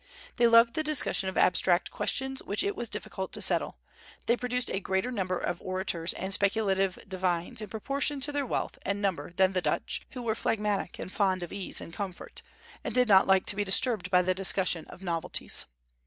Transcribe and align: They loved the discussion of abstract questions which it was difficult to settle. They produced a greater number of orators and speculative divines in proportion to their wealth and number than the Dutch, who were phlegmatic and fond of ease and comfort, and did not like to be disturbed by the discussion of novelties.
They 0.37 0.47
loved 0.47 0.73
the 0.73 0.81
discussion 0.81 1.29
of 1.29 1.37
abstract 1.37 1.91
questions 1.91 2.41
which 2.41 2.63
it 2.63 2.75
was 2.75 2.89
difficult 2.89 3.31
to 3.33 3.39
settle. 3.41 3.77
They 4.25 4.35
produced 4.35 4.71
a 4.71 4.79
greater 4.79 5.11
number 5.11 5.37
of 5.37 5.61
orators 5.61 6.13
and 6.13 6.33
speculative 6.33 6.97
divines 7.07 7.61
in 7.61 7.69
proportion 7.69 8.19
to 8.21 8.31
their 8.31 8.43
wealth 8.47 8.79
and 8.81 8.99
number 8.99 9.29
than 9.29 9.53
the 9.53 9.61
Dutch, 9.61 10.01
who 10.13 10.23
were 10.23 10.33
phlegmatic 10.33 10.97
and 10.97 11.13
fond 11.13 11.43
of 11.43 11.53
ease 11.53 11.79
and 11.79 11.93
comfort, 11.93 12.41
and 12.83 12.95
did 12.95 13.07
not 13.07 13.27
like 13.27 13.45
to 13.45 13.55
be 13.55 13.63
disturbed 13.63 14.09
by 14.09 14.23
the 14.23 14.33
discussion 14.33 14.85
of 14.87 15.03
novelties. 15.03 15.67